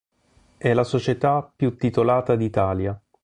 È 0.57 0.73
la 0.73 0.83
società 0.83 1.47
più 1.55 1.75
titolata 1.77 2.35
d'Italia. 2.35 2.99